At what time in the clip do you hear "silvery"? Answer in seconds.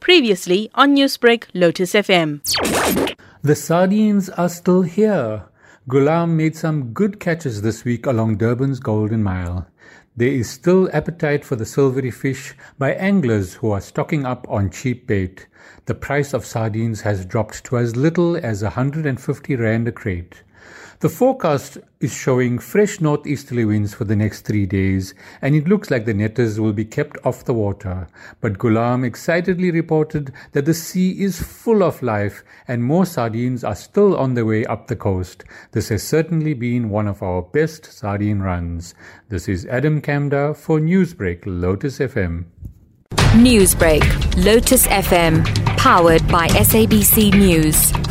11.64-12.10